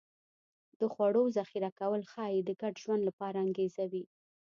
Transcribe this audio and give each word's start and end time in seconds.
د 0.79 0.81
خوړو 0.93 1.23
ذخیره 1.37 1.69
کول 1.79 2.01
ښایي 2.11 2.39
د 2.43 2.49
ګډ 2.61 2.73
ژوند 2.83 3.01
لپاره 3.09 3.37
انګېزه 3.45 3.83
وي 3.91 4.03